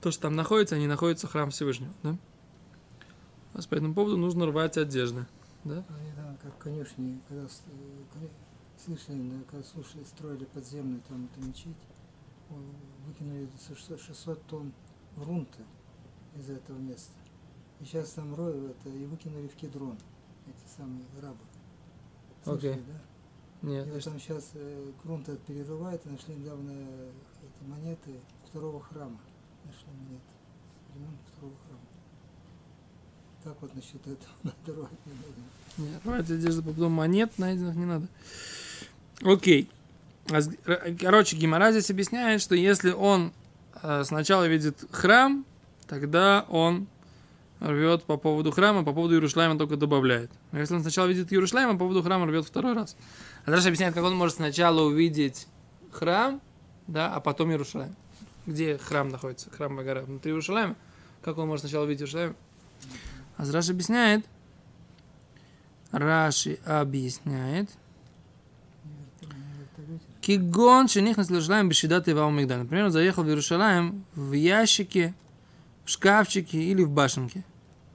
То, 0.00 0.10
что 0.12 0.22
там 0.22 0.36
находится, 0.36 0.78
не 0.78 0.86
находится 0.86 1.26
храм 1.26 1.50
Всевышнего. 1.50 1.92
Да? 2.02 2.16
А 3.58 3.68
по 3.68 3.74
этому 3.74 3.92
поводу 3.92 4.16
нужно 4.16 4.46
рвать 4.46 4.78
одежды. 4.78 5.26
Да? 5.64 5.84
Они 5.88 6.12
там, 6.14 6.36
как 6.40 6.56
конюшни, 6.58 7.20
когда 7.26 7.44
э, 7.44 8.28
слышали, 8.76 9.42
когда 9.50 9.66
слушали, 9.66 10.04
строили 10.04 10.44
подземную 10.44 11.02
там 11.08 11.24
эту 11.24 11.44
мечеть, 11.44 11.76
выкинули 13.04 13.48
600 13.58 14.46
тонн 14.46 14.72
грунта 15.16 15.58
из 16.36 16.48
этого 16.50 16.78
места. 16.78 17.12
И 17.80 17.84
сейчас 17.84 18.10
там 18.10 18.32
роют 18.36 18.76
это, 18.76 18.90
и 18.90 19.06
выкинули 19.06 19.48
в 19.48 19.56
кедрон 19.56 19.98
эти 20.46 20.76
самые 20.76 21.04
рабы. 21.20 21.44
Слышали, 22.44 22.74
okay. 22.74 22.84
да? 22.86 23.68
Нет. 23.68 23.88
И 23.88 23.90
вот 23.90 24.04
там 24.04 24.20
сейчас 24.20 24.52
э, 24.54 24.92
грунт 25.02 25.28
перерывает, 25.46 26.06
и 26.06 26.10
нашли 26.10 26.36
недавно 26.36 26.70
эти 26.70 27.68
монеты 27.68 28.20
второго 28.48 28.80
храма. 28.80 29.18
Нашли 29.64 29.88
монеты 29.90 30.22
времен 30.94 31.18
второго 31.32 31.56
храма. 31.66 31.87
Как 33.48 33.56
вот 33.62 33.74
насчет 33.74 34.02
этого? 34.02 34.30
Надо 34.42 34.78
рвать 34.78 34.90
не. 35.06 35.84
Нет, 35.84 36.00
рвать 36.04 36.30
одежду 36.30 36.62
по 36.62 36.68
поводу 36.68 36.90
монет 36.90 37.38
найденных 37.38 37.76
не 37.76 37.86
надо. 37.86 38.06
Окей. 39.22 39.70
Короче, 41.00 41.34
Гимара 41.34 41.70
здесь 41.70 41.90
объясняет, 41.90 42.42
что 42.42 42.54
если 42.54 42.90
он 42.90 43.32
э, 43.82 44.04
сначала 44.04 44.46
видит 44.46 44.84
храм, 44.90 45.46
тогда 45.86 46.44
он 46.50 46.88
рвет 47.60 48.02
по 48.02 48.18
поводу 48.18 48.50
храма, 48.50 48.84
по 48.84 48.92
поводу 48.92 49.14
Иерушалайма 49.14 49.56
только 49.56 49.76
добавляет. 49.76 50.30
Но 50.52 50.58
если 50.58 50.74
он 50.74 50.82
сначала 50.82 51.06
видит 51.06 51.32
Иерушалайм, 51.32 51.70
по 51.72 51.78
поводу 51.78 52.02
храма 52.02 52.26
рвет 52.26 52.44
второй 52.44 52.74
раз. 52.74 52.96
А 53.46 53.50
дальше 53.50 53.68
объясняет, 53.68 53.94
как 53.94 54.04
он 54.04 54.14
может 54.14 54.36
сначала 54.36 54.82
увидеть 54.82 55.46
храм, 55.90 56.42
да, 56.86 57.14
а 57.14 57.20
потом 57.20 57.50
Иерушалайм. 57.50 57.96
Где 58.44 58.76
храм 58.76 59.08
находится? 59.08 59.48
Храм 59.48 59.74
гора 59.76 60.02
внутри 60.02 60.32
Иерушалайма. 60.32 60.76
Как 61.22 61.38
он 61.38 61.48
может 61.48 61.62
сначала 61.62 61.84
увидеть 61.84 62.02
Иерушалайм? 62.02 62.36
Раши 63.38 63.72
объясняет. 63.72 64.26
Раши 65.92 66.58
объясняет. 66.64 67.70
Кигон 70.20 70.88
шених 70.88 71.16
на 71.16 71.22
Иерусалим 71.22 71.68
бешидат 71.68 72.08
и 72.08 72.12
Мигдаль. 72.12 72.58
Например, 72.58 72.86
он 72.86 72.90
заехал 72.90 73.22
в 73.22 73.28
Иерусалим 73.28 74.04
в 74.14 74.32
ящике, 74.32 75.14
в 75.84 75.90
шкафчике 75.90 76.58
или 76.58 76.82
в 76.82 76.90
башенке. 76.90 77.44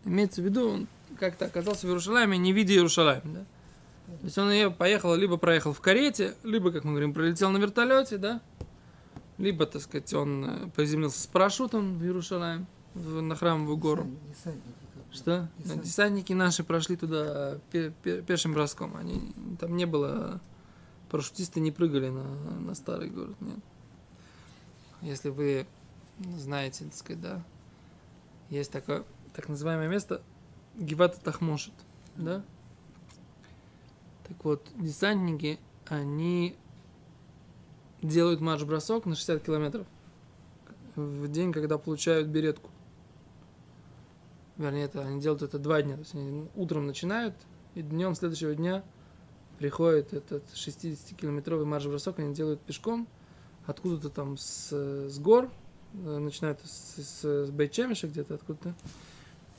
Имеется 0.06 0.42
в 0.42 0.46
виду, 0.46 0.70
он 0.70 0.88
как-то 1.20 1.46
оказался 1.46 1.86
в 1.86 1.90
Иерусалиме, 1.90 2.38
не 2.38 2.52
видя 2.52 2.74
Иерусалим. 2.74 3.22
Да? 3.26 3.46
То 4.08 4.26
есть 4.26 4.38
он 4.38 4.74
поехал, 4.74 5.14
либо 5.16 5.38
проехал 5.38 5.74
в 5.74 5.82
карете, 5.82 6.36
либо, 6.44 6.72
как 6.72 6.84
мы 6.86 6.92
говорим, 6.92 7.14
пролетел 7.14 7.52
на 7.52 7.58
вертолете, 7.58 8.18
да? 8.18 8.42
Либо, 9.38 9.66
так 9.66 9.82
сказать, 9.82 10.14
он 10.14 10.46
э, 10.46 10.70
приземлился 10.76 11.22
с 11.22 11.28
парашютом 11.28 11.98
в 11.98 12.04
Иерусалим, 12.04 12.68
на 12.96 13.36
храмовую 13.36 13.78
гору. 13.78 14.08
Что? 15.14 15.48
Десант. 15.60 15.84
Десантники 15.84 16.34
наши 16.34 16.64
прошли 16.64 16.96
туда 16.96 17.60
пешим 17.72 18.54
броском. 18.54 18.96
Они, 18.98 19.34
там 19.60 19.78
не 19.78 19.86
было... 19.86 20.42
Парашютисты 21.10 21.60
не 21.60 21.72
прыгали 21.72 22.10
на, 22.10 22.24
на 22.60 22.74
старый 22.74 23.10
город, 23.12 23.36
нет. 23.40 23.60
Если 25.04 25.30
вы 25.30 25.68
знаете, 26.38 26.86
так 26.86 26.96
сказать, 26.96 27.22
да, 27.22 27.44
есть 28.50 28.72
такое 28.72 29.04
так 29.36 29.48
называемое 29.48 29.88
место 29.88 30.24
Гивата 30.76 31.20
Тахмошет, 31.20 31.74
да? 32.16 32.44
Так 34.28 34.44
вот, 34.44 34.68
десантники, 34.76 35.60
они 35.88 36.56
делают 38.02 38.42
марш-бросок 38.42 39.06
на 39.06 39.16
60 39.16 39.44
километров 39.44 39.86
в 40.96 41.28
день, 41.28 41.52
когда 41.52 41.78
получают 41.78 42.28
беретку. 42.28 42.70
Вернее, 44.58 44.86
это, 44.86 45.02
они 45.02 45.22
делают 45.22 45.42
это 45.42 45.60
два 45.60 45.82
дня. 45.82 45.96
То 45.96 46.02
есть 46.02 46.16
они 46.16 46.48
утром 46.56 46.88
начинают, 46.88 47.36
и 47.76 47.82
днем 47.82 48.16
следующего 48.16 48.56
дня 48.56 48.84
приходит 49.60 50.14
этот 50.14 50.44
60-километровый 50.54 51.66
марш-бросок, 51.66 52.20
они 52.20 52.34
делают 52.34 52.62
пешком, 52.62 53.08
откуда-то 53.66 54.10
там 54.10 54.38
с, 54.38 54.72
с 54.72 55.20
гор, 55.20 55.50
э, 55.94 56.18
начинают 56.18 56.60
с, 56.64 57.02
с, 57.02 57.48
с 57.48 57.50
Бейчемиша 57.52 58.08
где-то 58.08 58.36
откуда-то, 58.36 58.76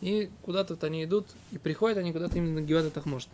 и 0.01 0.31
куда-то 0.43 0.75
вот 0.75 0.85
они 0.85 1.05
идут, 1.05 1.29
и 1.53 1.59
приходят 1.59 1.99
они 1.99 2.13
куда-то 2.13 2.37
именно 2.37 2.61
на 2.61 2.65
Гевата 2.65 2.91
Тахмошет. 2.91 3.31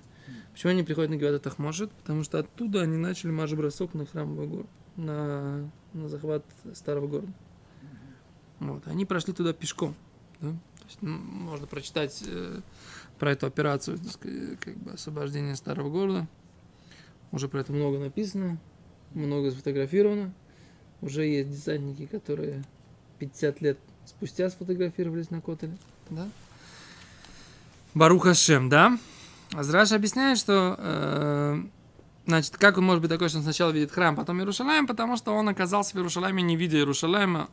Почему 0.53 0.73
они 0.73 0.83
приходят 0.83 1.11
на 1.11 1.17
Гевата 1.17 1.41
Тахмошет? 1.41 1.91
Потому 1.93 2.23
что 2.23 2.39
оттуда 2.39 2.83
они 2.83 2.97
начали 2.97 3.31
марш-бросок 3.31 3.95
на 3.95 4.07
храмовую 4.07 4.49
гору, 4.49 4.67
на, 4.97 5.71
на 5.93 6.09
захват 6.09 6.45
старого 6.75 7.07
города. 7.09 7.33
Вот. 8.61 8.87
Они 8.87 9.05
прошли 9.05 9.33
туда 9.33 9.53
пешком. 9.53 9.95
Да? 10.41 10.55
Можно 11.01 11.67
прочитать 11.67 12.23
э, 12.27 12.61
про 13.19 13.33
эту 13.33 13.47
операцию, 13.47 13.99
как 14.61 14.77
бы 14.77 14.93
освобождение 14.93 15.57
старого 15.57 15.91
города. 15.91 16.27
Уже 17.33 17.49
про 17.49 17.61
это 17.61 17.73
много 17.73 17.99
написано, 17.99 18.59
много 19.15 19.51
сфотографировано. 19.51 20.33
Уже 21.01 21.25
есть 21.27 21.51
десантники, 21.51 22.07
которые 22.07 22.65
50 23.19 23.61
лет 23.61 23.79
спустя 24.05 24.51
сфотографировались 24.51 25.31
на 25.31 25.41
Котеле. 25.41 25.77
Да? 26.11 26.29
Барух 27.95 28.25
Хашем, 28.25 28.69
да? 28.69 28.99
Азраш 29.53 29.93
объясняет, 29.93 30.39
что 30.39 30.77
э, 30.79 31.63
значит, 32.27 32.57
как 32.57 32.79
он 32.79 32.85
может 32.85 33.03
быть 33.03 33.11
такой, 33.11 33.29
что 33.29 33.39
он 33.39 33.45
сначала 33.45 33.71
видит 33.71 33.91
храм, 33.91 34.15
потом 34.15 34.39
Иерушалаем, 34.39 34.87
потому 34.87 35.17
что 35.17 35.33
он 35.33 35.49
оказался 35.49 35.93
в 35.93 35.97
Иерушалайме, 35.97 36.43
не 36.43 36.57
видя 36.57 36.79
Иерушалайма 36.79 37.49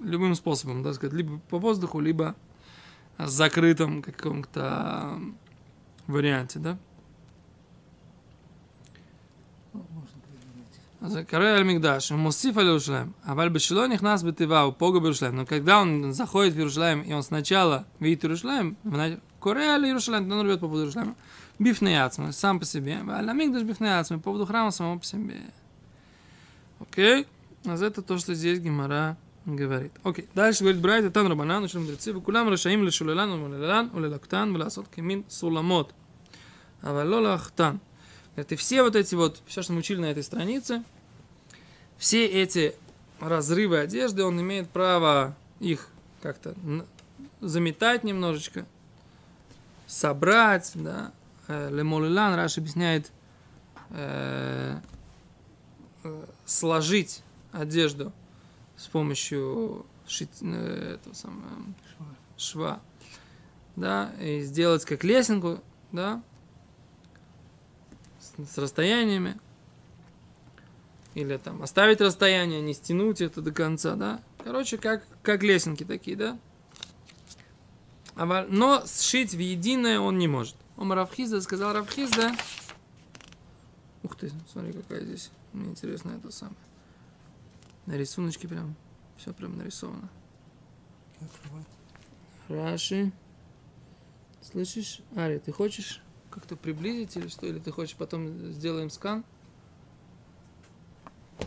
любым 0.00 0.34
способом, 0.34 0.82
так 0.82 0.94
сказать, 0.94 1.14
либо 1.14 1.38
по 1.50 1.58
воздуху, 1.58 2.00
либо 2.00 2.34
закрытом 3.18 4.02
каком-то 4.02 5.20
варианте, 6.06 6.58
да? 6.58 6.78
Карой 11.30 11.52
Аль-Мигдаш, 11.52 12.10
Мусиф 12.10 12.58
Аль-Иерушалаем, 12.58 13.14
а 13.24 13.34
Вальбешило 13.34 13.88
них 13.88 14.02
нас 14.02 14.22
бытыва, 14.22 14.66
у 14.66 14.72
Пога 14.72 14.98
Иерушалаем. 14.98 15.36
Но 15.36 15.46
когда 15.46 15.80
он 15.80 16.12
заходит 16.12 16.52
в 16.54 16.58
Иерушалаем, 16.58 17.00
и 17.00 17.12
он 17.14 17.22
сначала 17.22 17.86
видит 18.00 18.24
Иерушалаем, 18.24 18.76
Корей 19.40 19.68
Аль-Иерушалаем, 19.68 20.30
он 20.30 20.42
рвет 20.42 20.60
по 20.60 20.66
поводу 20.66 20.82
Иерушалаема, 20.82 21.14
бифный 21.58 22.02
ацмы, 22.02 22.32
сам 22.32 22.60
по 22.60 22.66
себе, 22.66 22.98
Аль-Мигдаш 23.08 23.62
бифный 23.62 23.98
ацмы, 23.98 24.18
по 24.18 24.24
поводу 24.24 24.44
храма 24.44 24.72
самого 24.72 24.98
по 24.98 25.04
себе. 25.06 25.40
Окей? 26.80 27.26
А 27.64 27.74
это 27.74 28.02
то, 28.02 28.18
что 28.18 28.34
здесь 28.34 28.58
Гимара 28.58 29.16
говорит. 29.49 29.91
Окей. 30.03 30.27
Дальше 30.33 30.63
говорит 30.63 30.81
Брайт, 30.81 31.05
это 31.05 31.23
Рабанан, 31.23 31.63
учим 31.63 31.81
мудрецы, 31.81 32.17
וכולם 32.17 32.49
רשאים 32.49 32.83
לשוללן 32.83 33.29
ולמוללן 33.29 33.87
וללקטן 33.93 34.51
ולעשות 34.55 34.85
כמין 34.91 35.21
סולמות. 35.29 35.93
אבל 36.83 37.07
לא 37.07 37.33
לחתן. 37.33 37.77
Это 38.35 38.57
все 38.57 38.83
вот 38.83 38.95
эти 38.95 39.15
вот, 39.15 39.41
все, 39.45 39.61
что 39.61 39.71
мы 39.73 39.79
учили 39.79 40.01
на 40.01 40.07
этой 40.07 40.21
странице, 40.21 40.83
все 41.97 42.25
эти 42.25 42.75
разрывы 43.21 43.79
одежды, 43.79 44.25
он 44.25 44.39
имеет 44.41 44.69
право 44.69 45.37
их 45.61 45.87
как-то 46.21 46.53
н- 46.65 46.85
заметать 47.39 48.03
немножечко, 48.03 48.65
собрать, 49.87 50.71
да. 50.75 51.13
Э, 51.47 51.69
Лемолилан, 51.71 52.35
Раш 52.35 52.57
объясняет, 52.57 53.09
э, 53.91 54.79
э, 56.03 56.25
сложить 56.45 57.23
одежду 57.53 58.11
с 58.80 58.86
помощью 58.86 59.84
шить, 60.06 60.30
э, 60.40 60.94
этого 60.94 61.12
самого, 61.12 61.50
Шва. 61.86 62.06
шва, 62.38 62.80
да, 63.76 64.10
и 64.18 64.40
сделать 64.40 64.86
как 64.86 65.04
лесенку, 65.04 65.60
да, 65.92 66.22
с, 68.18 68.52
с 68.54 68.56
расстояниями, 68.56 69.38
или 71.14 71.36
там 71.36 71.62
оставить 71.62 72.00
расстояние, 72.00 72.62
не 72.62 72.72
стянуть 72.72 73.20
это 73.20 73.42
до 73.42 73.52
конца, 73.52 73.96
да, 73.96 74.22
короче, 74.42 74.78
как, 74.78 75.04
как 75.22 75.42
лесенки 75.42 75.84
такие, 75.84 76.16
да, 76.16 76.38
но 78.16 78.82
сшить 78.86 79.34
в 79.34 79.38
единое 79.38 80.00
он 80.00 80.16
не 80.16 80.26
может. 80.26 80.56
Омар 80.78 80.96
Равхизда 80.98 81.42
сказал 81.42 81.74
Равхизда, 81.74 82.32
ух 84.02 84.16
ты, 84.16 84.32
смотри, 84.50 84.72
какая 84.72 85.04
здесь, 85.04 85.30
мне 85.52 85.68
интересно 85.68 86.12
это 86.12 86.32
самое, 86.32 86.56
на 87.90 87.96
рисуночке 87.96 88.46
прям, 88.46 88.76
все 89.16 89.32
прям 89.32 89.58
нарисовано. 89.58 90.08
Раши. 92.48 93.10
Слышишь? 94.40 95.00
Ари, 95.16 95.38
ты 95.38 95.50
хочешь 95.50 96.00
как-то 96.30 96.54
приблизить 96.54 97.16
или 97.16 97.26
что? 97.26 97.46
Или 97.46 97.58
ты 97.58 97.72
хочешь 97.72 97.96
потом 97.96 98.52
сделаем 98.52 98.90
скан 98.90 99.24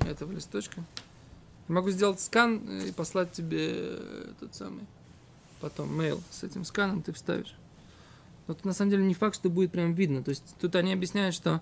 этого 0.06 0.34
листочка? 0.34 0.84
Я 1.70 1.76
могу 1.76 1.92
сделать 1.92 2.20
скан 2.20 2.68
э, 2.68 2.90
и 2.90 2.92
послать 2.92 3.32
тебе 3.32 3.70
э, 3.72 4.32
этот 4.32 4.54
самый 4.54 4.86
потом 5.62 5.98
mail 5.98 6.22
с 6.30 6.44
этим 6.44 6.66
сканом 6.66 7.02
ты 7.02 7.14
вставишь. 7.14 7.56
Но 8.48 8.54
тут 8.54 8.66
на 8.66 8.74
самом 8.74 8.92
деле 8.92 9.06
не 9.06 9.14
факт, 9.14 9.36
что 9.36 9.50
будет 9.50 9.72
прям 9.72 9.94
видно. 9.94 10.22
То 10.22 10.30
есть 10.30 10.56
тут 10.60 10.76
они 10.76 10.92
объясняют, 10.92 11.36
что 11.36 11.62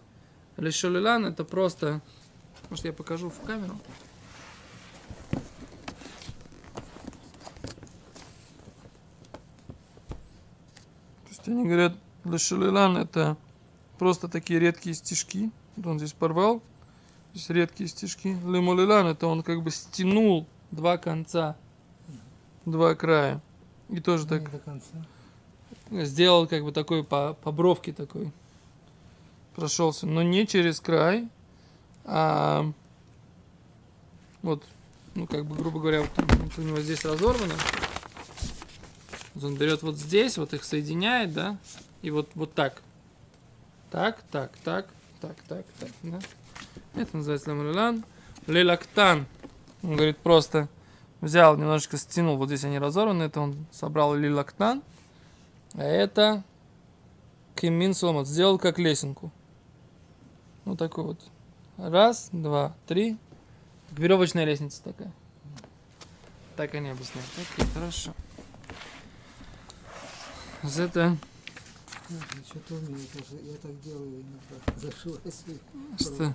лишолилан 0.57 1.27
это 1.27 1.43
просто... 1.43 2.01
Может 2.71 2.85
я 2.85 2.93
покажу 2.93 3.29
в 3.29 3.39
камеру? 3.41 3.79
Они 11.51 11.65
говорят, 11.65 11.93
лишолилан 12.23 12.97
это 12.97 13.37
просто 13.97 14.27
такие 14.27 14.59
редкие 14.59 14.95
стишки. 14.95 15.51
Вот 15.75 15.87
он 15.87 15.99
здесь 15.99 16.13
порвал. 16.13 16.61
Здесь 17.33 17.49
редкие 17.49 17.87
стишки. 17.87 18.27
Лемолилан 18.45 19.07
это 19.07 19.27
он 19.27 19.43
как 19.43 19.61
бы 19.63 19.71
стянул 19.71 20.47
два 20.71 20.97
конца, 20.97 21.55
два 22.65 22.95
края. 22.95 23.41
И 23.89 23.99
тоже 23.99 24.25
так 24.25 24.41
Не 24.51 24.59
конца. 24.59 26.05
сделал 26.05 26.47
как 26.47 26.63
бы 26.63 26.71
такой 26.71 27.03
по, 27.03 27.33
по 27.41 27.51
бровке 27.51 27.93
такой. 27.93 28.31
Прошелся, 29.55 30.07
но 30.07 30.21
не 30.21 30.47
через 30.47 30.79
край, 30.79 31.27
а 32.05 32.71
вот, 34.41 34.63
ну 35.13 35.27
как 35.27 35.45
бы, 35.45 35.55
грубо 35.55 35.81
говоря, 35.81 36.01
вот, 36.01 36.09
вот 36.15 36.57
у 36.57 36.61
него 36.61 36.79
здесь 36.79 37.03
разорвано. 37.03 37.53
Он 39.35 39.55
берет 39.55 39.81
вот 39.81 39.97
здесь, 39.97 40.37
вот 40.37 40.53
их 40.53 40.63
соединяет, 40.63 41.33
да, 41.33 41.57
и 42.01 42.11
вот, 42.11 42.29
вот 42.35 42.53
так. 42.53 42.81
Так, 43.89 44.21
так, 44.31 44.51
так, 44.63 44.87
так, 45.19 45.35
так, 45.47 45.65
так, 45.79 45.89
да. 46.03 46.19
Это 46.95 47.17
называется 47.17 47.49
ламалилан. 47.49 48.03
Лелактан. 48.47 49.25
Он 49.83 49.95
говорит 49.95 50.17
просто 50.17 50.67
взял, 51.21 51.55
немножечко 51.55 51.97
стянул, 51.97 52.37
вот 52.37 52.47
здесь 52.47 52.65
они 52.65 52.79
разорваны, 52.79 53.23
это 53.23 53.39
он 53.39 53.65
собрал 53.71 54.15
лилактан. 54.15 54.81
А 55.75 55.83
это 55.83 56.43
Кимин 57.55 57.93
Соломот 57.93 58.27
сделал 58.27 58.57
как 58.57 58.79
лесенку. 58.79 59.31
Вот 60.65 60.77
такой 60.77 61.03
вот. 61.05 61.19
Раз, 61.77 62.29
два, 62.31 62.75
три. 62.87 63.17
Как 63.89 63.99
веревочная 63.99 64.45
лестница 64.45 64.83
такая. 64.83 65.11
Так 66.55 66.75
они 66.75 66.89
объясняют. 66.89 67.29
Окей, 67.37 67.65
хорошо. 67.73 68.13
Это 70.63 71.17
Что-то 72.45 72.75
у 72.75 72.81
меня 72.81 73.05
тоже, 73.13 73.41
я 73.43 73.57
так 73.57 73.81
делаю 73.81 74.21
иногда. 74.21 74.79
Зашиваю 74.79 75.19
себе 75.31 75.57
что? 75.99 76.33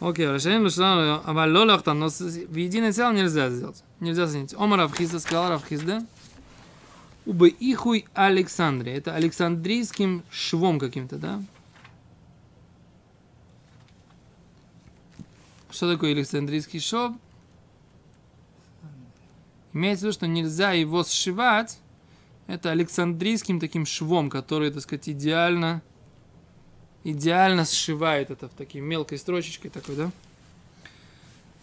Окей, 0.00 0.26
решение 0.26 0.60
лишено, 0.60 1.22
а 1.24 1.32
ло 1.32 1.64
лохтан, 1.64 1.98
но 1.98 2.08
в 2.08 2.56
единое 2.56 2.92
целое 2.92 3.14
нельзя 3.14 3.48
сделать. 3.50 3.82
Нельзя 4.00 4.26
соединить. 4.26 4.54
Омар 4.54 4.80
Равхизда 4.80 5.20
сказал 5.20 5.48
Равхизда. 5.48 6.04
Убы 7.24 7.48
ихуй 7.48 8.06
Александрия. 8.12 8.96
Это 8.96 9.14
Александрийским 9.14 10.24
швом 10.30 10.78
каким-то, 10.78 11.16
да? 11.16 11.42
Что 15.70 15.90
такое 15.90 16.12
Александрийский 16.12 16.80
шов? 16.80 17.14
Имеется 19.72 20.02
в 20.02 20.06
виду, 20.08 20.12
что 20.12 20.26
нельзя 20.26 20.72
его 20.72 21.02
сшивать. 21.02 21.78
Это 22.46 22.70
Александрийским 22.70 23.58
таким 23.60 23.86
швом, 23.86 24.30
который, 24.30 24.70
так 24.70 24.82
сказать, 24.82 25.08
идеально 25.08 25.82
идеально 27.04 27.64
сшивает 27.64 28.30
это 28.30 28.48
в 28.48 28.52
такой 28.52 28.80
мелкой 28.80 29.18
строчечкой 29.18 29.70
такой, 29.70 29.96
да? 29.96 30.10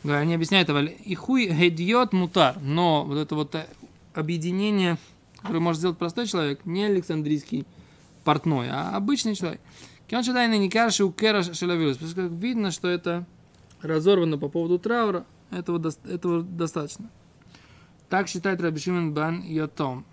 Да, 0.03 0.17
они 0.19 0.33
объясняют 0.33 0.69
это. 0.69 0.79
И 0.79 1.15
хуй 1.15 1.47
гедьет 1.47 2.13
мутар. 2.13 2.57
Но 2.61 3.03
вот 3.05 3.17
это 3.17 3.35
вот 3.35 3.53
э, 3.55 3.67
объединение, 4.13 4.97
которое 5.41 5.59
может 5.59 5.79
сделать 5.79 5.97
простой 5.97 6.27
человек, 6.27 6.65
не 6.65 6.85
Александрийский 6.85 7.65
портной, 8.23 8.69
а 8.69 8.95
обычный 8.95 9.35
человек. 9.35 9.61
Кион 10.07 10.23
шадайна 10.23 10.57
у 10.57 10.69
кера 11.11 11.41
что 11.43 12.15
как 12.15 12.31
видно, 12.31 12.71
что 12.71 12.87
это 12.87 13.25
разорвано 13.81 14.37
по 14.37 14.49
поводу 14.49 14.77
траура, 14.79 15.25
этого, 15.51 15.91
этого 16.05 16.43
достаточно. 16.43 17.09
Так 18.09 18.27
считает 18.27 18.61
Рабишимен 18.61 19.13
Бан 19.13 19.41
Йотом. 19.43 20.05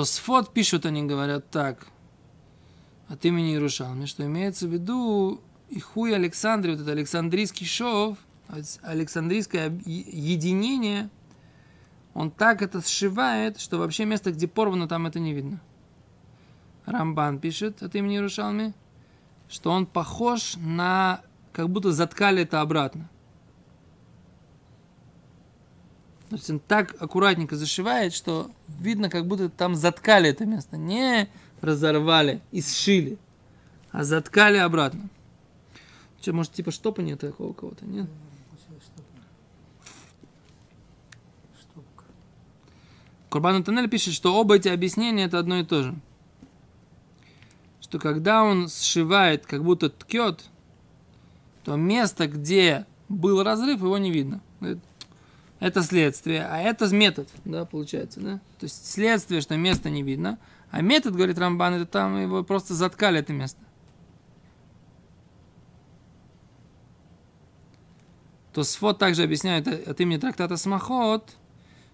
То 0.00 0.06
сфот 0.06 0.54
пишут, 0.54 0.86
они 0.86 1.02
говорят 1.02 1.50
так, 1.50 1.86
от 3.08 3.22
имени 3.26 3.50
Иерушалми, 3.50 4.06
что 4.06 4.24
имеется 4.24 4.66
в 4.66 4.72
виду 4.72 5.42
и 5.68 5.78
хуй 5.78 6.14
Александре, 6.14 6.72
вот 6.72 6.80
это 6.80 6.92
Александрийский 6.92 7.66
шов, 7.66 8.16
Александрийское 8.80 9.68
единение, 9.84 11.10
он 12.14 12.30
так 12.30 12.62
это 12.62 12.80
сшивает, 12.80 13.60
что 13.60 13.76
вообще 13.76 14.06
место, 14.06 14.32
где 14.32 14.48
порвано, 14.48 14.88
там 14.88 15.06
это 15.06 15.20
не 15.20 15.34
видно. 15.34 15.60
Рамбан 16.86 17.38
пишет 17.38 17.82
от 17.82 17.94
имени 17.94 18.14
Иерушалми, 18.14 18.72
что 19.50 19.70
он 19.70 19.84
похож 19.84 20.56
на... 20.56 21.20
как 21.52 21.68
будто 21.68 21.92
заткали 21.92 22.44
это 22.44 22.62
обратно. 22.62 23.10
То 26.30 26.36
есть 26.36 26.48
он 26.48 26.60
так 26.60 26.94
аккуратненько 27.02 27.56
зашивает, 27.56 28.14
что 28.14 28.52
видно, 28.68 29.10
как 29.10 29.26
будто 29.26 29.48
там 29.48 29.74
заткали 29.74 30.30
это 30.30 30.46
место. 30.46 30.76
Не 30.76 31.28
разорвали 31.60 32.40
и 32.52 32.62
сшили, 32.62 33.18
а 33.90 34.04
заткали 34.04 34.56
обратно. 34.58 35.08
Что, 36.22 36.32
может, 36.32 36.52
типа 36.52 36.70
штопания 36.70 37.16
такого 37.16 37.48
у 37.48 37.52
кого-то, 37.52 37.84
нет? 37.84 38.08
Курбан 43.28 43.64
Тоннель 43.64 43.88
пишет, 43.88 44.14
что 44.14 44.34
оба 44.34 44.56
эти 44.56 44.68
объяснения 44.68 45.24
это 45.24 45.40
одно 45.40 45.58
и 45.58 45.64
то 45.64 45.82
же. 45.82 45.94
Что 47.80 47.98
когда 47.98 48.44
он 48.44 48.68
сшивает, 48.68 49.46
как 49.46 49.64
будто 49.64 49.90
ткет, 49.90 50.44
то 51.64 51.74
место, 51.74 52.28
где 52.28 52.86
был 53.08 53.42
разрыв, 53.42 53.80
его 53.80 53.98
не 53.98 54.12
видно. 54.12 54.40
Это 55.60 55.82
следствие, 55.82 56.46
а 56.46 56.58
это 56.58 56.86
метод, 56.94 57.28
да, 57.44 57.66
получается, 57.66 58.18
да? 58.20 58.40
То 58.58 58.64
есть 58.64 58.90
следствие, 58.90 59.42
что 59.42 59.56
место 59.58 59.90
не 59.90 60.02
видно, 60.02 60.38
а 60.70 60.80
метод, 60.80 61.14
говорит 61.14 61.38
Рамбан, 61.38 61.74
это 61.74 61.86
там 61.86 62.20
его 62.20 62.42
просто 62.42 62.72
заткали 62.72 63.20
это 63.20 63.34
место. 63.34 63.60
То 68.54 68.64
Сфот 68.64 68.98
также 68.98 69.22
объясняет 69.22 69.68
от 69.68 70.00
имени 70.00 70.18
трактата 70.18 70.56
Смахот, 70.56 71.36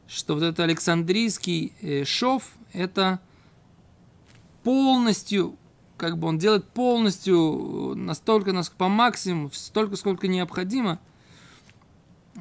что 0.06 0.34
вот 0.34 0.44
этот 0.44 0.60
Александрийский 0.60 1.74
э, 1.82 2.04
шов, 2.04 2.52
это 2.72 3.20
полностью, 4.62 5.56
как 5.96 6.18
бы 6.18 6.28
он 6.28 6.38
делает 6.38 6.64
полностью 6.68 7.94
настолько, 7.96 8.52
насколько 8.52 8.78
по 8.78 8.88
максимуму, 8.88 9.50
столько, 9.52 9.96
сколько 9.96 10.28
необходимо, 10.28 11.00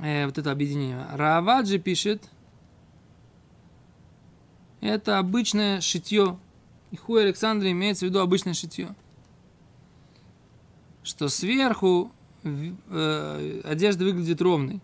э, 0.01 0.25
вот 0.25 0.38
это 0.38 0.51
объединение. 0.51 1.05
Раваджи 1.12 1.79
пишет, 1.79 2.29
это 4.81 5.17
обычное 5.19 5.81
шитье. 5.81 6.38
И 6.91 6.95
хуй 6.97 7.23
Александра 7.23 7.71
имеется 7.71 8.05
в 8.05 8.10
виду 8.10 8.19
обычное 8.19 8.53
шитье. 8.53 8.95
Что 11.03 11.27
сверху 11.27 12.12
э, 12.43 13.62
одежда 13.63 14.05
выглядит 14.05 14.41
ровной. 14.41 14.79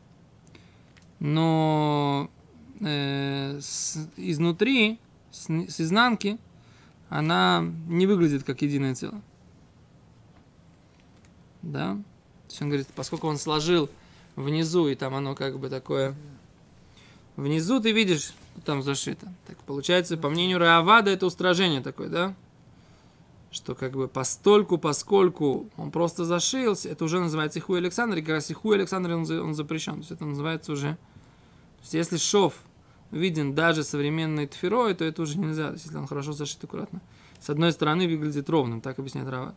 Но 1.19 2.29
э, 2.79 3.59
с, 3.61 4.09
изнутри, 4.17 4.99
с, 5.31 5.47
с 5.49 5.81
изнанки, 5.81 6.37
она 7.09 7.63
не 7.87 8.07
выглядит 8.07 8.43
как 8.43 8.61
единое 8.61 8.95
целое. 8.95 9.21
Да? 11.61 11.93
То 11.93 12.49
есть 12.49 12.61
он 12.61 12.69
говорит, 12.69 12.87
поскольку 12.95 13.27
он 13.27 13.37
сложил 13.37 13.89
внизу, 14.41 14.87
и 14.87 14.95
там 14.95 15.15
оно 15.15 15.35
как 15.35 15.59
бы 15.59 15.69
такое... 15.69 16.15
Внизу 17.35 17.79
ты 17.79 17.91
видишь, 17.91 18.33
там 18.65 18.81
зашито. 18.81 19.33
Так 19.47 19.57
получается, 19.59 20.17
по 20.17 20.29
мнению 20.29 20.59
Раавада, 20.59 21.11
это 21.11 21.25
устражение 21.25 21.81
такое, 21.81 22.09
да? 22.09 22.35
Что 23.51 23.73
как 23.75 23.93
бы 23.93 24.07
постольку, 24.07 24.77
поскольку 24.77 25.69
он 25.77 25.91
просто 25.91 26.25
зашился, 26.25 26.89
это 26.89 27.03
уже 27.05 27.19
называется 27.19 27.59
Ихуй 27.59 27.79
Александр, 27.79 28.17
и 28.17 28.21
как 28.21 28.31
раз 28.31 28.51
Ихуй 28.51 28.75
Александр 28.75 29.11
он, 29.11 29.29
он 29.29 29.55
запрещен. 29.55 29.93
То 29.93 29.99
есть 29.99 30.11
это 30.11 30.25
называется 30.25 30.71
уже... 30.71 30.91
То 30.91 31.83
есть 31.83 31.93
если 31.93 32.17
шов 32.17 32.55
виден 33.11 33.55
даже 33.55 33.83
современной 33.83 34.47
тферой, 34.47 34.93
то 34.93 35.03
это 35.03 35.21
уже 35.21 35.37
нельзя, 35.37 35.71
если 35.71 35.97
он 35.97 36.07
хорошо 36.07 36.31
зашит 36.33 36.63
аккуратно. 36.63 37.01
С 37.39 37.49
одной 37.49 37.71
стороны 37.71 38.07
выглядит 38.07 38.49
ровным, 38.49 38.81
так 38.81 38.99
объясняет 38.99 39.27
Рава. 39.27 39.55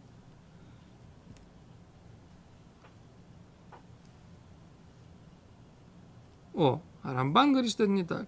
О, 6.55 6.81
а 7.03 7.13
Рамбан 7.13 7.53
говорит, 7.53 7.71
что 7.71 7.83
это 7.83 7.93
не 7.93 8.05
так. 8.05 8.27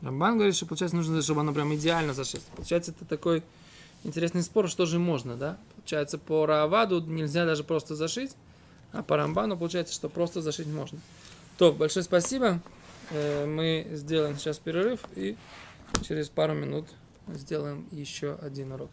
Рамбан 0.00 0.36
говорит, 0.36 0.54
что, 0.54 0.66
получается, 0.66 0.96
нужно, 0.96 1.20
чтобы 1.20 1.40
оно 1.40 1.52
прям 1.52 1.74
идеально 1.74 2.14
зашито. 2.14 2.44
Получается, 2.56 2.92
это 2.92 3.04
такой 3.04 3.42
интересный 4.04 4.42
спор, 4.42 4.68
что 4.68 4.86
же 4.86 4.98
можно, 4.98 5.36
да? 5.36 5.58
Получается, 5.76 6.18
по 6.18 6.46
Рааваду 6.46 7.00
нельзя 7.02 7.44
даже 7.44 7.64
просто 7.64 7.94
зашить, 7.94 8.34
а 8.92 9.02
по 9.02 9.16
Рамбану 9.16 9.58
получается, 9.58 9.92
что 9.92 10.08
просто 10.08 10.40
зашить 10.40 10.68
можно. 10.68 10.98
То, 11.58 11.72
большое 11.72 12.04
спасибо. 12.04 12.60
Э, 13.10 13.44
мы 13.44 13.86
сделаем 13.92 14.38
сейчас 14.38 14.58
перерыв 14.58 15.00
и 15.16 15.36
через 16.02 16.28
пару 16.28 16.54
минут 16.54 16.86
сделаем 17.28 17.86
еще 17.90 18.38
один 18.40 18.72
урок. 18.72 18.90